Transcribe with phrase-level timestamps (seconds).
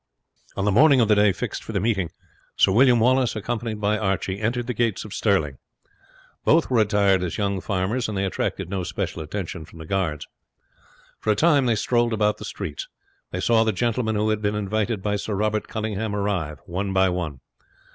[0.55, 2.09] On the morning of the day fixed for the meeting
[2.55, 5.59] Sir William Wallace, accompanied by Archie, entered the gates of Stirling.
[6.43, 10.25] Both were attired as young farmers, and they attracted no special attention from the guards.
[11.19, 12.87] For a time they strolled about the streets.
[13.29, 17.07] They saw the gentlemen who had been invited by Sir Robert Cunninghame arrive one by
[17.09, 17.39] one.